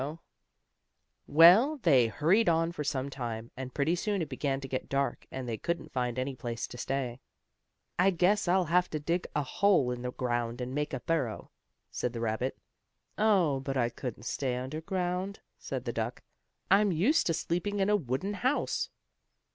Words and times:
Well, 1.27 1.77
they 1.77 2.07
hurried 2.07 2.49
on 2.49 2.71
for 2.71 2.83
some 2.83 3.11
time, 3.11 3.51
and 3.55 3.71
pretty 3.71 3.93
soon 3.95 4.23
it 4.23 4.29
began 4.29 4.59
to 4.61 4.67
get 4.67 4.89
dark, 4.89 5.27
and 5.29 5.47
they 5.47 5.59
couldn't 5.59 5.91
find 5.91 6.17
any 6.17 6.35
place 6.35 6.65
to 6.69 6.77
stay. 6.79 7.19
"I 7.99 8.09
guess 8.09 8.47
I'll 8.47 8.65
have 8.65 8.89
to 8.89 8.99
dig 8.99 9.27
a 9.35 9.43
hole 9.43 9.91
in 9.91 10.01
the 10.01 10.11
ground, 10.11 10.59
and 10.59 10.73
make 10.73 10.93
a 10.95 11.01
burrow," 11.01 11.51
said 11.91 12.13
the 12.13 12.19
rabbit. 12.19 12.57
"Oh, 13.19 13.59
but 13.59 13.77
I 13.77 13.89
couldn't 13.89 14.23
stay 14.23 14.55
underground," 14.55 15.39
said 15.59 15.85
the 15.85 15.93
duck. 15.93 16.23
"I'm 16.71 16.91
used 16.91 17.27
to 17.27 17.35
sleeping 17.35 17.79
in 17.79 17.87
a 17.91 17.95
wooden 17.95 18.33
house." 18.33 18.89